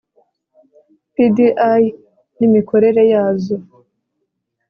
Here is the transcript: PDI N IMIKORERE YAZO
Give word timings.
PDI 1.13 1.83
N 2.37 2.39
IMIKORERE 2.47 3.01
YAZO 3.13 3.55